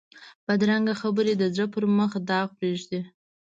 بدرنګه 0.45 0.93
خبرې 1.01 1.33
د 1.37 1.43
زړه 1.53 1.65
پر 1.73 1.83
مخ 1.97 2.11
داغ 2.29 2.47
پرېږدي 2.59 2.99